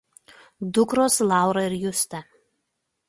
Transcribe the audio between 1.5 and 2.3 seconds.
ir Justė.